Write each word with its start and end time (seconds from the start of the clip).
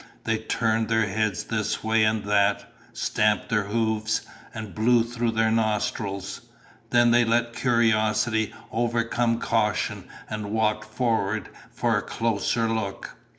They 0.23 0.39
turned 0.39 0.87
their 0.87 1.05
heads 1.05 1.43
this 1.43 1.83
way 1.83 2.03
and 2.05 2.23
that, 2.23 2.73
stamped 2.91 3.49
their 3.49 3.65
hoofs, 3.65 4.21
and 4.51 4.73
blew 4.73 5.03
through 5.03 5.29
their 5.29 5.51
nostrils. 5.51 6.41
Then 6.89 7.11
they 7.11 7.23
let 7.23 7.53
curiosity 7.53 8.51
overcome 8.71 9.37
caution 9.37 10.05
and 10.27 10.49
walked 10.51 10.85
forward 10.85 11.49
for 11.71 11.97
a 11.97 12.01
closer 12.01 12.67
look. 12.67 13.15